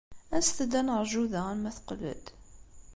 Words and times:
Aset-d 0.37 0.71
ad 0.79 0.83
neṛju 0.87 1.23
da 1.31 1.41
arma 1.51 1.71
teqqel-d. 1.77 2.25